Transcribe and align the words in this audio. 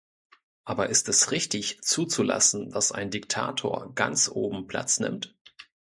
Aber 0.65 0.89
ist 0.89 1.09
es 1.09 1.29
richtig, 1.29 1.79
zuzulassen, 1.83 2.71
dass 2.71 2.91
ein 2.91 3.11
Diktator 3.11 3.93
ganz 3.93 4.31
oben 4.33 4.65
Platz 4.65 4.99
nimmt? 4.99 5.35